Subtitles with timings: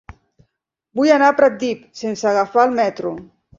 [1.01, 3.15] Vull anar a Pratdip sense agafar el metro.